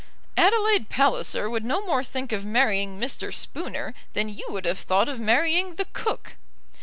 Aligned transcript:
"Adelaide 0.35 0.89
Palliser 0.89 1.47
would 1.47 1.63
no 1.63 1.85
more 1.85 2.03
think 2.03 2.31
of 2.31 2.43
marrying 2.43 2.99
Mr. 2.99 3.31
Spooner 3.31 3.93
than 4.13 4.29
you 4.29 4.47
would 4.49 4.65
have 4.65 4.79
thought 4.79 5.07
of 5.07 5.19
marrying 5.19 5.75
the 5.75 5.85
cook." 5.93 6.37